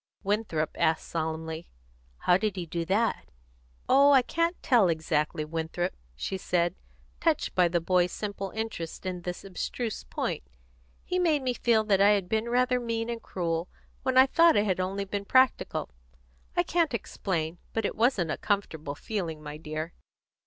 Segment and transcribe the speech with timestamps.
[0.23, 1.67] Winthrop asked solemnly,
[2.21, 3.29] "How did he do that?"
[3.87, 6.73] "Oh, I can't tell exactly, Winthrop," she said,
[7.19, 10.43] touched by the boy's simple interest in this abstruse point.
[11.05, 13.67] "He made me feel that I had been rather mean and cruel
[14.01, 15.91] when I thought I had only been practical.
[16.57, 19.93] I can't explain; but it wasn't a comfortable feeling, my dear."